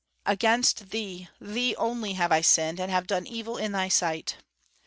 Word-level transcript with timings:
"Against 0.25 0.89
Thee, 0.89 1.29
Thee 1.39 1.75
only, 1.75 2.13
have 2.13 2.31
I 2.31 2.41
sinned, 2.41 2.79
and 2.79 2.89
have 2.89 3.05
done 3.05 3.25
this 3.25 3.33
evil 3.33 3.57
in 3.57 3.71
Thy 3.71 3.87
sight!" 3.87 4.37